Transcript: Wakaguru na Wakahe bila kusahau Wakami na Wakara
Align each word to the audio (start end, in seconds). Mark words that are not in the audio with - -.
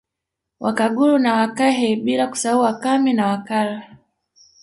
Wakaguru 0.59 1.17
na 1.19 1.33
Wakahe 1.33 1.95
bila 1.95 2.27
kusahau 2.27 2.59
Wakami 2.59 3.13
na 3.13 3.27
Wakara 3.27 3.97